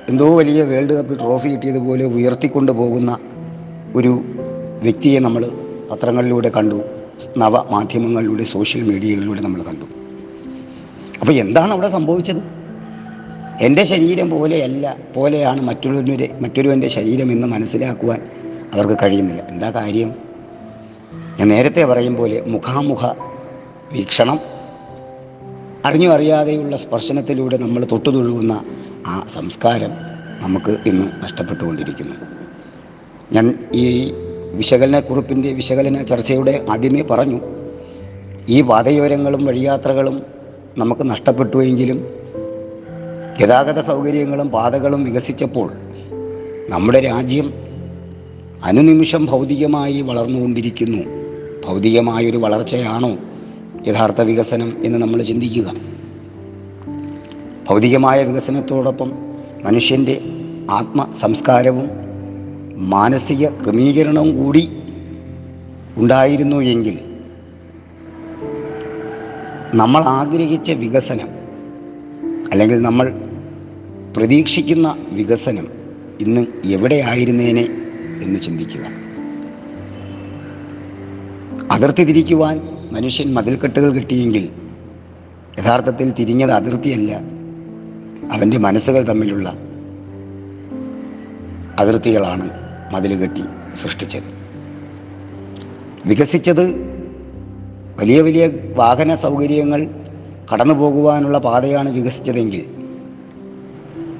എന്തോ 0.08 0.38
വലിയ 0.38 0.62
വേൾഡ് 0.62 0.92
കപ്പ് 0.92 1.18
ട്രോഫി 1.18 1.48
കിട്ടിയതുപോലെ 1.48 2.04
ഉയർത്തിക്കൊണ്ട് 2.04 2.72
പോകുന്ന 2.72 3.18
ഒരു 3.96 4.22
വ്യക്തിയെ 4.82 5.20
നമ്മൾ 5.20 5.46
പത്രങ്ങളിലൂടെ 5.90 6.48
കണ്ടു. 6.48 6.82
നവ 7.38 7.72
മാധ്യമങ്ങളിലൂടെ 7.72 8.44
സോഷ്യൽ 8.44 8.82
മീഡിയകളിലൂടെ 8.82 9.40
നമ്മൾ 9.40 9.62
കണ്ടു. 9.62 9.84
അപ്പോൾ 11.20 11.32
എന്താണ് 11.32 11.72
അവിടെ 11.72 11.88
സംഭവിച്ചത്? 11.88 12.63
എന്റെ 13.61 13.84
ശരീരം 13.84 14.30
പോലെയല്ല 14.30 14.96
പോലെയാണ് 15.16 15.61
മറ്റൊരുവന്റെ 15.61 16.34
മറ്റൊരുവന്റെ 16.40 16.88
ശരീരം 16.88 17.32
എന്ന് 17.32 17.46
മനസ്സിലാക്കുവാൻ 17.46 18.20
അവർക്ക് 18.75 18.99
കഴിയുന്നില്ല. 19.02 19.42
എന്താ 19.50 19.70
കാര്യം? 19.70 20.14
ഞാൻ 21.38 21.49
നേരത്തെ 21.49 21.84
പറയും 21.84 22.14
പോലെ 22.14 22.44
മുഖാമുഖ 22.46 23.04
വീക്ഷണം 23.92 24.40
അറിഞ്ഞു 25.85 26.09
അറിയാതെയുള്ള 26.09 26.76
സ്പർശനത്തിലൂടെ 26.76 27.57
നമ്മൾ 27.57 27.87
തൊട്ടുതൊഴുകുന്ന 27.92 28.64
ആ 29.07 29.26
സംസ്കാരം 29.35 29.90
നമുക്ക് 30.42 30.76
ഇന്ന് 30.87 31.24
നഷ്ടപ്പെട്ടുകൊണ്ടിരിക്കുന്നു. 31.24 32.14
ഞാൻ 33.33 33.59
ഈ 33.74 34.12
വിശകലനക്കുറിപ്പിന്റെ 34.52 35.52
വിശകലന 35.52 36.02
ചർച്ചയുടെ 36.02 36.64
ആദ്യമേ 36.70 37.02
പറഞ്ഞു 37.02 37.40
ഈ 38.48 38.61
പാതയോരങ്ങളും 38.61 39.44
വഴിയാത്രകളും 39.44 40.22
നമുക്ക് 40.78 41.11
നഷ്ടപ്പെട്ടുവെങ്കിലും 41.11 42.23
ഗതാഗത 43.40 43.81
സൗകര്യങ്ങളും 43.81 44.49
പാതകളും 44.49 45.05
വികസിച്ചപ്പോൾ 45.05 45.73
നമ്മുടെ 46.68 47.01
രാജ്യം 47.01 47.53
അനുനിമിഷം 48.64 49.25
ഭൗതികമായി 49.25 50.01
വളർന്നുകൊണ്ടിരിക്കുന്നു. 50.01 51.03
ഭൗതികമായൊരു 51.66 52.37
വളർച്ചയാണോ 52.37 53.16
യഥാർത്ഥ 53.87 54.20
വികസനം 54.20 54.85
എന്ന് 54.85 54.99
നമ്മൾ 54.99 55.23
ചിന്തിക്കുക. 55.23 55.75
ഭൗതികമായ 57.68 58.25
വികസനത്തോടൊപ്പം 58.25 59.12
മനുഷ്യന്റെ 59.64 60.20
ആത്മ 60.70 61.12
സംസ്കാരവും 61.12 61.90
മാനസിക 62.77 63.49
ക്രമീകരണവും 63.49 64.44
കൂടി 64.44 64.68
ഉണ്ടായിരുന്നു 65.97 66.57
എങ്കിൽ 66.57 66.99
നമ്മൾ 69.75 70.03
ആഗ്രഹിച്ച 70.03 70.70
വികസനം 70.70 71.29
അല്ലെങ്കിൽ 72.53 72.83
നമ്മൾ 72.83 73.23
പ്രതീക്ഷിക്കുന്ന 74.16 74.96
വികസനം 75.12 75.68
ഇന്ന് 76.20 76.46
എവിടെയായിരുന്നേനെ 76.66 77.68
എന്ന് 78.22 78.40
ചിന്തിക്കുക. 78.40 78.85
അതിർത്തി 81.70 82.05
തിരിക്കുവാൻ 82.05 82.61
മനുഷ്യൻ 82.92 83.35
മതിൽക്കെട്ടുകൾ 83.35 83.90
കിട്ടിയെങ്കിൽ 83.90 84.48
യഥാർത്ഥത്തിൽ 85.59 86.11
തിരിഞ്ഞത് 86.11 86.50
അതിർത്തിയല്ല 86.50 87.20
അവന്റെ 88.33 88.59
മനസ്സുകൾ 88.59 89.03
തമ്മിലുള്ള 89.03 89.57
അതിർത്തികളാണ് 91.79 92.50
മതിൽ 92.92 93.16
കെട്ടി 93.16 93.42
സൃഷ്ടിച്ചത്. 93.74 94.44
വികസിച്ചത് 96.07 96.94
വലിയ 97.98 98.20
വലിയ 98.20 98.50
വാഹന 98.77 99.14
സൗകര്യങ്ങൾ 99.14 99.90
കടന്നു 100.53 100.74
പോകുവാനുള്ള 100.74 101.38
പാതയാണ് 101.38 101.90
വികസിച്ചതെങ്കിൽ 101.90 102.73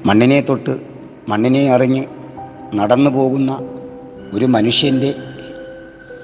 മണ്ണിനെ 0.07 0.41
തൊട്ട് 0.41 0.81
മണ്ണിനെ 1.29 1.71
അറിഞ്ഞ് 1.71 2.05
നടന്നു 2.75 3.11
പോകുന്ന 3.11 3.59
ഒരു 4.33 4.45
മനുഷ്യന്റെ 4.45 5.15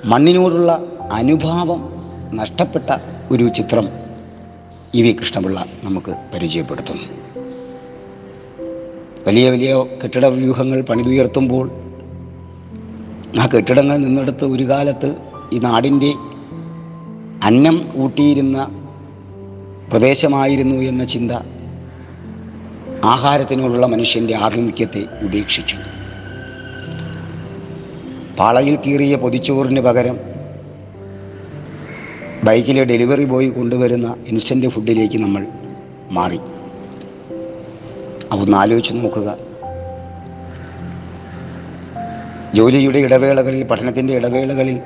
മണ്ണിനോടുള്ള 0.04 0.82
അനുഭാവം 1.12 1.92
നഷ്ടപ്പെട്ട 2.32 2.96
ഒരു 3.30 3.48
ചിത്രം 3.48 3.88
ഇ 4.94 5.02
വി 5.02 5.12
കൃഷ്ണപിള്ള 5.12 5.64
നമുക്ക് 5.84 6.14
പരിചയപ്പെടുത്തുന്നു. 6.34 7.02
വലിയ 9.26 9.50
വലിയ 9.50 9.74
കെട്ടിട 10.02 10.26
വ്യൂഹങ്ങൾ 10.26 10.82
പണിതുയർത്തുമ്പോൾ 10.82 11.70
ആ 13.40 13.46
കെട്ടിടങ്ങൾ 13.46 13.96
നിന്നെടുത്ത് 13.96 14.44
ഒരു 14.44 14.68
കാലത്ത് 14.68 15.16
ഈ 15.52 15.58
നാടിന്റെ 15.58 16.14
അന്നം 17.42 17.90
ഊട്ടിയിരുന്ന 17.96 18.68
പ്രദേശമായിരുന്നു 19.90 20.74
എന്ന 20.74 21.04
ചിന്ത 21.04 21.32
ആഹാരത്തിനോടുള്ള 23.04 23.86
മനുഷ്യന്റെ 23.86 24.36
ആഭിമുഖ്യത്തെ 24.36 25.06
ഉപേക്ഷിച്ചു. 25.22 25.76
പാളയിൽ 28.38 28.76
കീറിയ 28.76 29.16
പൊതിച്ചോറിന് 29.16 29.80
പകരം 29.80 30.20
ബൈക്കിലെ 32.44 32.84
ഡെലിവറി 32.84 33.24
ബോയ് 33.24 33.50
കൊണ്ടുവരുന്ന 33.50 34.16
ഇൻസ്റ്റന്റ് 34.26 34.66
ഫുഡിലേക്ക് 34.66 35.18
നമ്മൾ 35.18 35.46
മാറി. 36.10 36.40
അതൊന്ന് 38.32 38.56
ആലോചിച്ച് 38.56 38.94
നോക്കുക. 38.94 39.36
ജോലിയുടെ 42.54 42.98
ഇടവേളകളിൽ 42.98 43.62
പഠനത്തിന്റെ 43.62 44.14
ഇടവേളകളിൽ 44.14 44.80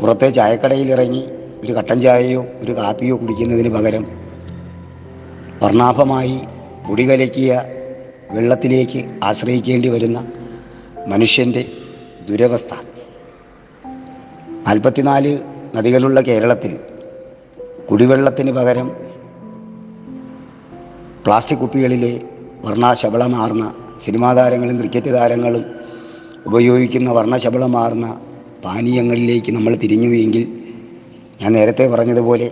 പുറത്തെ 0.00 0.30
ചായക്കടയിൽ 0.30 0.92
ഇറങ്ങി 0.92 1.24
ഒരു 1.64 1.72
കട്ടൻ 1.72 2.00
ചായയോ 2.00 2.46
ഒരു 2.60 2.76
കാപ്പിയോ 2.76 3.16
കുടിക്കുന്നതിന് 3.16 3.68
പകരം 3.68 4.06
വർണാഭമായി 5.62 6.40
പൊടി 6.86 7.08
കലക്കിയ 7.08 7.50
വെള്ളത്തിലേക്ക് 8.30 9.00
ആശ്രയിക്കേണ്ടി 9.24 9.88
വരുന്ന 9.88 10.18
മനുഷ്യന്റെ 11.06 11.62
ദുരവസ്ഥ. 12.28 12.72
നാൽപ്പത്തിനാല് 14.66 15.32
നദികളുള്ള 15.74 16.20
കേരളത്തിൽ 16.20 16.72
കുടിവെള്ളത്തിന് 17.90 18.52
പകരം 18.52 18.88
പ്ലാസ്റ്റിക് 21.24 21.58
കുപ്പികളിലെ 21.58 22.12
വർണശബളമാർന്ന 22.64 23.64
സിനിമാ 24.06 24.34
താരങ്ങളും 24.34 24.78
ക്രിക്കറ്റ് 24.78 25.14
താരങ്ങളും 25.14 25.64
ഉപയോഗിക്കുന്ന 26.46 27.10
വർണശബളമാർന്ന 27.10 28.06
പാനീയങ്ങളിലേക്ക് 28.64 29.52
നമ്മൾ 29.52 29.74
തിരിഞ്ഞു 29.74 30.08
എങ്കിൽ 30.16 30.44
ഞാൻ 31.42 31.52
നേരത്തെ 31.52 31.86
പറഞ്ഞതുപോലെ 31.86 32.46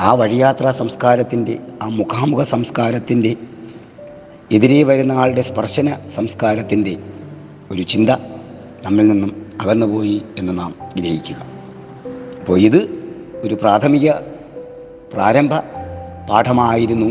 ആ 0.00 0.14
വഴിയാത്രാ 0.14 0.70
സംസ്കാരത്തിന്റെ 0.70 1.58
ആ 1.82 1.88
മുഖാമുഖ 1.88 2.42
സംസ്കാരത്തിന്റെ 2.42 3.36
എതിരെ 4.52 4.82
വരുന്ന 4.82 5.12
ആളുടെ 5.12 5.40
സ്പർശന 5.40 5.96
സംസ്കാരത്തിന്റെ 6.14 6.96
ഒരു 7.70 7.82
ചിന്ത 7.82 8.10
നമ്മിൽ 8.82 9.08
നിന്നും 9.08 9.52
അകന്നുപോയി 9.60 10.22
എന്ന് 10.38 10.58
നാം 10.58 10.74
ഗ്രഹിക്കുക. 10.96 11.36
അപ്പോൾ 12.40 12.60
ഇത് 12.60 12.76
ഒരു 13.42 13.54
പ്രാഥമിക 13.54 14.10
പ്രാരംഭ 15.12 15.54
പാഠമായിരുന്നു 16.30 17.06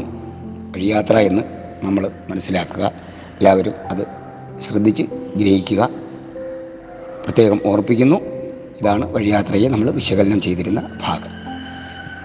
വഴിയാത്ര 0.75 1.17
എന്ന് 1.17 1.41
നമ്മൾ 1.85 2.11
മനസ്സിലാക്കുക. 2.29 2.85
എല്ലാവരും 3.37 3.73
അത് 3.89 4.07
ശ്രദ്ധിച്ച് 4.61 5.03
ഗ്രഹിക്കുക. 5.35 5.89
പ്രത്യേകം 7.25 7.61
ഓർപ്പിക്കുന്നു. 7.65 8.15
ഇതാണ് 8.81 9.11
വഴിയാത്രയെ 9.11 9.69
നമ്മൾ 9.69 9.89
വിശകലനം 9.89 10.41
ചെയ്തിരുന്ന 10.41 10.99
ഭാഗം. 11.07 11.44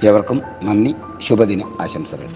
ഏവർക്കും 0.04 0.42
നന്ദി. 0.62 0.94
ശുഭദിന. 1.20 1.62
ആശംസകൾ. 1.80 2.26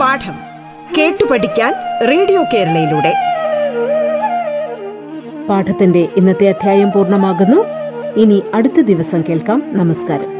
പാഠം 0.00 0.34
കേട്ടു 0.98 1.24
പഠിക്കാൻ 1.30 1.74
റേഡിയോ 2.08 2.44
കേരളയിലൂടെ. 2.54 3.14
പാഠത്തിന്റെ 5.48 6.08
ഇന്നത്തെ 6.16 6.48
അധ്യായം 6.48 6.92
പൂർണമാകുന്നു. 6.92 7.64
ഇനി 8.16 8.42
അടുത്ത 8.54 8.80
ദിവസം 8.80 9.22
കേൾക്കാം. 9.28 9.62
നമസ്കാരം. 9.72 10.39